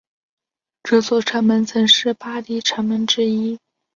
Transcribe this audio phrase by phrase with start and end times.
[0.81, 3.59] 这座城门曾是巴黎城门之一。